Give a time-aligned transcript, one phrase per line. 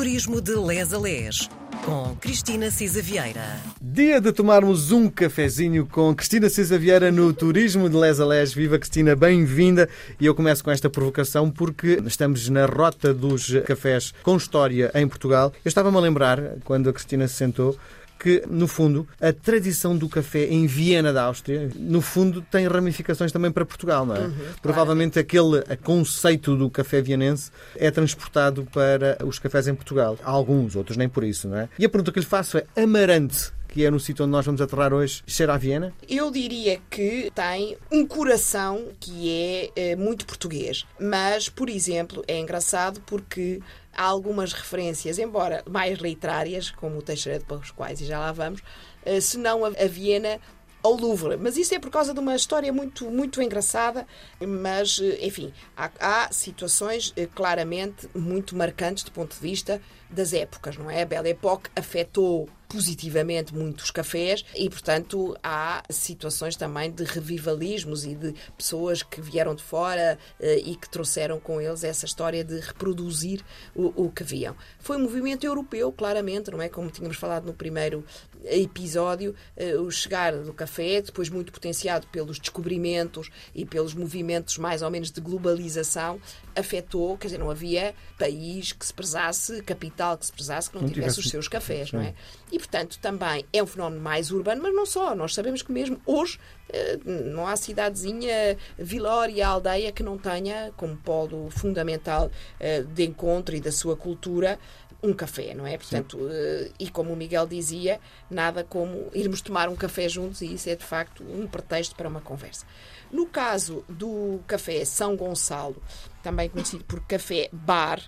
[0.00, 1.46] Turismo de Les a Les,
[1.84, 3.60] com Cristina Cisa Vieira.
[3.82, 8.54] Dia de tomarmos um cafezinho com Cristina Cisa Vieira no Turismo de Les a Les.
[8.54, 9.90] Viva Cristina, bem-vinda.
[10.18, 15.06] E eu começo com esta provocação porque estamos na rota dos cafés com história em
[15.06, 15.52] Portugal.
[15.62, 17.76] Eu estava-me a lembrar, quando a Cristina se sentou,
[18.20, 23.32] que, no fundo, a tradição do café em Viena da Áustria, no fundo, tem ramificações
[23.32, 24.20] também para Portugal, não é?
[24.20, 30.18] Uhum, Provavelmente aquele conceito do café vienense é transportado para os cafés em Portugal.
[30.22, 31.68] Há alguns, outros nem por isso, não é?
[31.78, 34.60] E a pergunta que lhe faço é: Amarante que é no sítio onde nós vamos
[34.60, 35.92] aterrar hoje, cheira a Viena?
[36.08, 40.84] Eu diria que tem um coração que é, é muito português.
[40.98, 43.60] Mas, por exemplo, é engraçado porque
[43.92, 48.62] há algumas referências, embora mais literárias, como o Teixeira de Pascoais, e já lá vamos,
[49.04, 50.40] eh, se não a Viena
[50.82, 51.36] ao Louvre.
[51.36, 54.06] Mas isso é por causa de uma história muito, muito engraçada,
[54.40, 59.80] mas, eh, enfim, há, há situações eh, claramente muito marcantes do ponto de vista
[60.10, 61.02] das épocas, não é?
[61.02, 68.14] A Belle Époque afetou positivamente muitos cafés e, portanto, há situações também de revivalismos e
[68.14, 72.60] de pessoas que vieram de fora eh, e que trouxeram com eles essa história de
[72.60, 73.42] reproduzir
[73.74, 74.54] o, o que viam.
[74.78, 76.68] Foi um movimento europeu, claramente, não é?
[76.68, 78.04] Como tínhamos falado no primeiro
[78.44, 84.80] episódio, eh, o chegar do café, depois muito potenciado pelos descobrimentos e pelos movimentos mais
[84.80, 86.20] ou menos de globalização,
[86.54, 90.82] afetou, quer dizer, não havia país que se prezasse, capital que se prezasse, que não,
[90.82, 92.14] não tivesse, tivesse os seus cafés, não é?
[92.50, 95.14] E, portanto, também é um fenómeno mais urbano, mas não só.
[95.14, 100.96] Nós sabemos que mesmo hoje eh, não há cidadezinha, vilória, aldeia que não tenha como
[100.96, 104.58] polo fundamental eh, de encontro e da sua cultura
[105.02, 105.78] um café, não é?
[105.78, 110.54] Portanto, uh, e como o Miguel dizia, nada como irmos tomar um café juntos e
[110.54, 112.66] isso é de facto um pretexto para uma conversa.
[113.10, 115.82] No caso do café São Gonçalo,
[116.22, 118.00] também conhecido por café bar,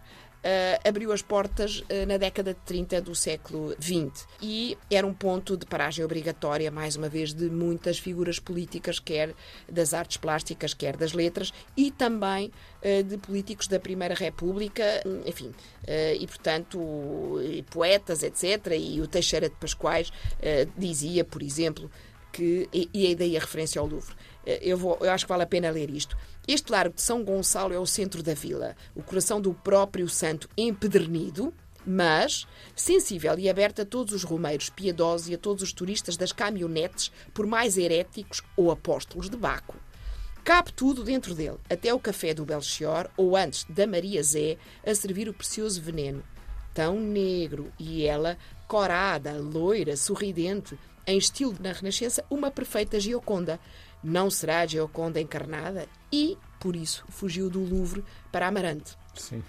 [0.85, 5.57] abriu as portas uh, na década de 30 do século XX e era um ponto
[5.57, 9.35] de paragem obrigatória, mais uma vez, de muitas figuras políticas, quer
[9.71, 12.51] das artes plásticas, quer das letras, e também
[12.83, 14.83] uh, de políticos da Primeira República,
[15.25, 15.53] enfim,
[16.19, 16.79] e portanto,
[17.71, 18.73] poetas, etc.
[18.79, 20.13] E o Teixeira de Pascoais
[20.77, 21.91] dizia, por exemplo,
[22.33, 25.47] que, e, e daí a referência ao Louvre, eu, vou, eu acho que vale a
[25.47, 26.17] pena ler isto.
[26.49, 30.49] Este largo de São Gonçalo é o centro da vila, o coração do próprio santo
[30.57, 31.55] empedernido,
[31.87, 36.33] mas sensível e aberto a todos os romeiros piedosos e a todos os turistas das
[36.33, 39.77] caminhonetes, por mais heréticos ou apóstolos de Baco.
[40.45, 44.93] Cabe tudo dentro dele, até o café do Belchior ou antes da Maria Zé a
[44.93, 46.23] servir o precioso veneno.
[46.75, 50.77] Tão negro e ela, corada, loira, sorridente,
[51.07, 53.59] em estilo na Renascença, uma perfeita Gioconda.
[54.03, 55.87] Não será a Gioconda encarnada?
[56.13, 58.97] E, por isso, fugiu do Louvre para Amarante.
[59.15, 59.43] Sim.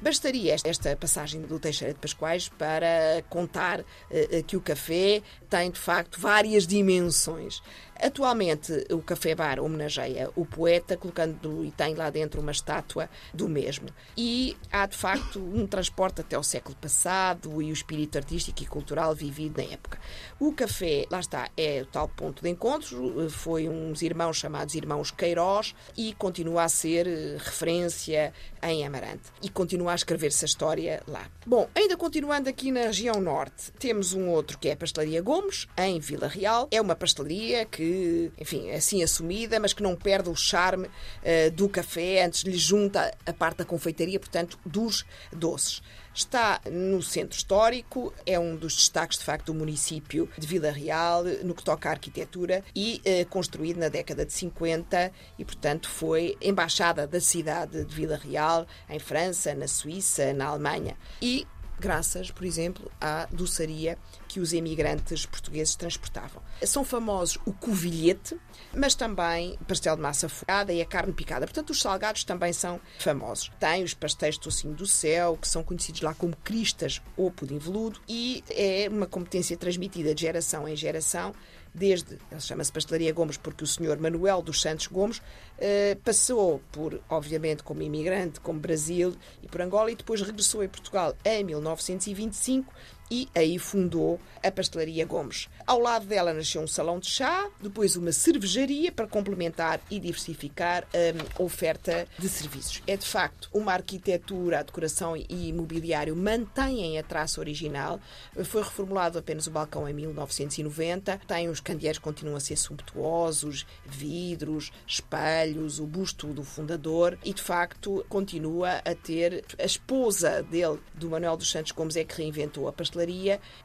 [0.00, 5.78] Bastaria esta passagem do Teixeira de Pascoais para contar uh, que o café tem, de
[5.78, 7.60] facto, várias dimensões.
[8.00, 13.48] Atualmente, o Café Bar homenageia o poeta, colocando e tem lá dentro uma estátua do
[13.48, 13.88] mesmo.
[14.16, 18.66] E há, de facto, um transporte até o século passado e o espírito artístico e
[18.66, 19.98] cultural vivido na época.
[20.38, 25.10] O café, lá está, é o tal ponto de encontro, foi uns irmãos chamados Irmãos
[25.10, 28.32] Queiroz e continua a ser eh, referência
[28.62, 29.24] em Amarante.
[29.42, 31.26] E continua a escrever-se a história lá.
[31.46, 35.66] Bom, ainda continuando aqui na região norte, temos um outro que é a Pastelaria Gomes,
[35.76, 36.68] em Vila Real.
[36.70, 41.50] É uma pastelaria que enfim, é assim assumida, mas que não perde o charme uh,
[41.52, 45.82] do café, antes lhe junta a parte da confeitaria, portanto, dos doces.
[46.18, 51.22] Está no centro histórico, é um dos destaques, de facto, do município de Vila Real,
[51.44, 56.36] no que toca à arquitetura, e eh, construído na década de 50 e, portanto, foi
[56.42, 60.96] embaixada da cidade de Vila Real, em França, na Suíça, na Alemanha.
[61.22, 61.46] E
[61.78, 63.96] graças, por exemplo, à doçaria
[64.28, 66.42] que os emigrantes portugueses transportavam.
[66.62, 68.38] São famosos o covilhete,
[68.74, 71.46] mas também pastel de massa folhada e a carne picada.
[71.46, 73.50] Portanto, os salgados também são famosos.
[73.58, 77.58] Tem os pastéis de tocinho do céu, que são conhecidos lá como cristas ou pudim
[77.58, 81.34] veludo, e é uma competência transmitida de geração em geração
[81.74, 85.22] desde, ele chama-se Pastelaria Gomes porque o senhor Manuel dos Santos Gomes
[85.58, 90.68] eh, passou por, obviamente, como imigrante, como Brasil e por Angola, e depois regressou em
[90.68, 92.72] Portugal em 1925
[93.10, 95.48] e aí fundou a Pastelaria Gomes.
[95.66, 100.84] Ao lado dela nasceu um salão de chá, depois uma cervejaria para complementar e diversificar
[100.84, 102.82] hum, a oferta de serviços.
[102.86, 108.00] É de facto uma arquitetura, a decoração e mobiliário mantêm a traça original.
[108.44, 111.20] Foi reformulado apenas o balcão em 1990.
[111.26, 117.42] Tem os candeeiros continuam a ser sumptuosos, vidros, espelhos, o busto do fundador e de
[117.42, 122.68] facto continua a ter a esposa dele, do Manuel dos Santos Gomes, é que reinventou
[122.68, 122.97] a pastelaria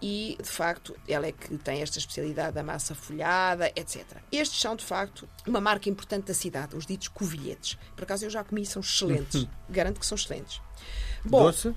[0.02, 4.04] e de facto ela é que tem esta especialidade da massa folhada, etc.
[4.32, 7.78] Estes são de facto uma marca importante da cidade, os ditos covilhetes.
[7.96, 9.48] Por acaso eu já comi, são excelentes.
[9.70, 10.62] Garanto que são excelentes.
[11.24, 11.74] Bom, Doce?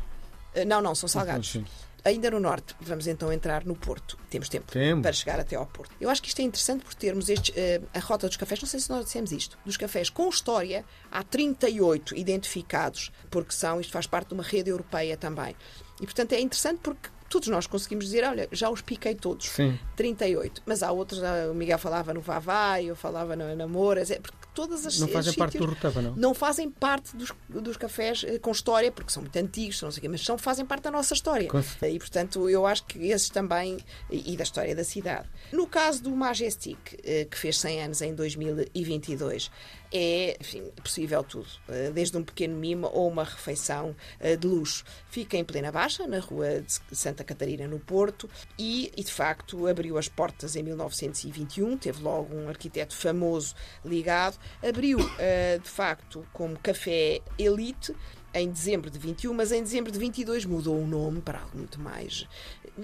[0.54, 1.58] Eh, não, não, são salgados.
[2.06, 4.16] Ainda no norte, vamos então entrar no Porto.
[4.30, 5.02] Temos tempo Temos.
[5.02, 5.92] para chegar até ao Porto.
[6.00, 8.68] Eu acho que isto é interessante por termos este, uh, a rota dos cafés, não
[8.68, 13.92] sei se nós dissemos isto, dos cafés com história, há 38 identificados, porque são, isto
[13.92, 15.56] faz parte de uma rede europeia também.
[16.00, 19.50] E portanto é interessante porque todos nós conseguimos dizer, olha, já os piquei todos.
[19.50, 19.78] Sim.
[19.94, 20.62] 38.
[20.64, 24.86] Mas há outros, o Miguel falava no Vavai, eu falava no Namoras, é porque todas
[24.86, 26.16] as Não fazem parte do Rotava, não?
[26.16, 29.98] Não fazem parte dos, dos cafés eh, com história, porque são muito antigos, não sei
[29.98, 31.46] o quê, mas são, fazem parte da nossa história.
[31.82, 33.76] E, portanto, eu acho que esses também,
[34.10, 35.28] e e da história da cidade.
[35.52, 39.50] No caso do Majestic, eh, que fez 100 anos em 2022,
[39.92, 41.46] é, enfim, possível tudo.
[41.68, 44.84] Eh, Desde um pequeno mimo ou uma refeição eh, de luxo.
[45.08, 48.28] Fica em plena baixa, na rua de Santa Catarina, no Porto,
[48.58, 51.76] e, e, de facto abriu as portas em 1921.
[51.76, 53.54] Teve logo um arquiteto famoso
[53.84, 54.38] ligado.
[54.66, 57.94] Abriu, eh, de facto, como café elite
[58.38, 61.80] em dezembro de 21, mas em dezembro de 22 mudou o nome para algo muito
[61.80, 62.26] mais.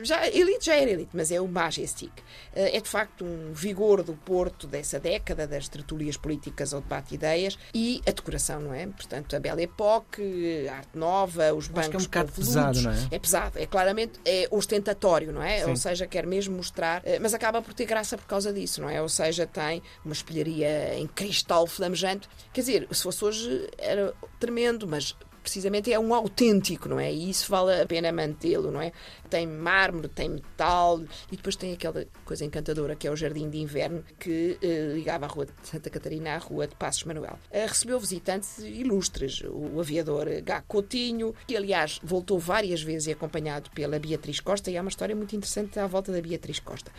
[0.02, 2.10] Já, elite já era elite, mas é o Majestic.
[2.54, 7.10] Eh, É de facto um vigor do Porto dessa década, das tertulias políticas ao debate
[7.10, 8.86] de ideias e a decoração, não é?
[8.86, 12.80] Portanto, a Belle Époque, a arte nova, os Acho bancos que é um bocado pesado,
[12.80, 13.08] não é?
[13.10, 15.64] É pesado, é claramente é ostentatório, não é?
[15.64, 15.70] Sim.
[15.70, 18.88] Ou seja, quer mesmo mostrar, eh, mas acaba por ter graça por causa disso, não
[18.88, 19.02] é?
[19.02, 22.28] Ou seja, tem uma espelharia em cristal flamejante.
[22.52, 27.12] Quer dizer, se fosse hoje era tremendo, mas precisamente é um autêntico, não é?
[27.12, 28.92] E isso vale a pena mantê-lo, não é?
[29.28, 33.58] Tem mármore, tem metal e depois tem aquela coisa encantadora que é o Jardim de
[33.58, 37.38] Inverno que eh, ligava a Rua de Santa Catarina à Rua de Passos Manuel.
[37.50, 43.98] Eh, recebeu visitantes ilustres, o aviador Gá Coutinho, que aliás voltou várias vezes acompanhado pela
[43.98, 46.90] Beatriz Costa e há uma história muito interessante à volta da Beatriz Costa.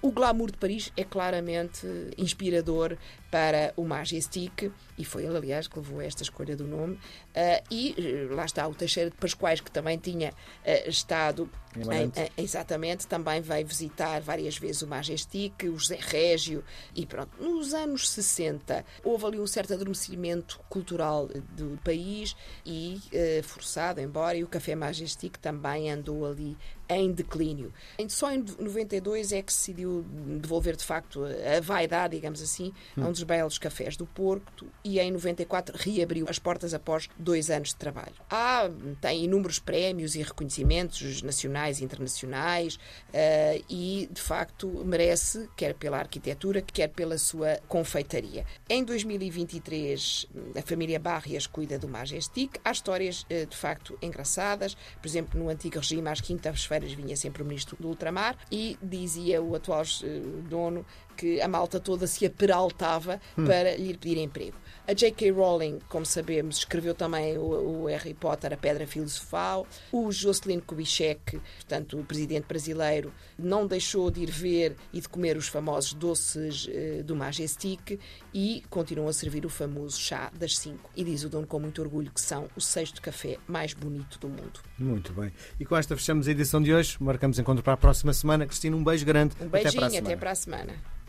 [0.00, 1.86] O glamour de Paris é claramente
[2.18, 2.96] inspirador
[3.30, 6.98] para o Majestic e foi ele, aliás, que levou esta escolha do nome.
[7.34, 10.32] Ah, e eh, lá está o Teixeira de Pascoais, que também tinha
[10.64, 11.48] eh, estado.
[11.74, 16.62] Em em- exatamente, também veio visitar várias vezes o Majestic, o José Régio
[16.94, 17.30] e pronto.
[17.42, 22.36] Nos anos 60 houve ali um certo adormecimento cultural do país
[22.66, 26.56] e eh, forçado, embora, e o Café Majestic também andou ali
[26.96, 27.72] em declínio.
[28.08, 30.04] Só em 92 é que se decidiu
[30.40, 34.98] devolver de facto a vaidade, digamos assim, a um dos belos cafés do Porto e
[34.98, 38.14] em 94 reabriu as portas após dois anos de trabalho.
[38.30, 38.68] Há,
[39.00, 42.78] tem inúmeros prémios e reconhecimentos nacionais e internacionais
[43.12, 48.44] eh, e de facto merece, quer pela arquitetura, quer pela sua confeitaria.
[48.68, 52.58] Em 2023 a família Barrias cuida do Majestic.
[52.64, 54.76] Há histórias eh, de facto engraçadas.
[55.00, 59.40] Por exemplo, no antigo regime, às quintas-feiras vinha sempre o ministro do ultramar e dizia
[59.40, 60.84] o atual eh, dono
[61.16, 64.56] que a malta toda se aperaltava para lhe pedir emprego.
[64.86, 65.30] A J.K.
[65.30, 69.64] Rowling, como sabemos, escreveu também o, o Harry Potter, a Pedra Filosofal.
[69.92, 75.36] O Jocelyn Kubitschek, portanto, o presidente brasileiro, não deixou de ir ver e de comer
[75.36, 77.98] os famosos doces eh, do Majestic
[78.34, 80.90] e continuam a servir o famoso chá das 5.
[80.96, 84.28] E diz o dono com muito orgulho que são o sexto café mais bonito do
[84.28, 84.60] mundo.
[84.76, 85.32] Muito bem.
[85.60, 86.96] E com esta fechamos a edição de hoje.
[87.00, 88.46] Marcamos encontro para a próxima semana.
[88.46, 89.36] Cristina, um beijo grande.
[89.40, 90.08] Um Até para a beijinho, semana.
[90.08, 91.01] até para a semana.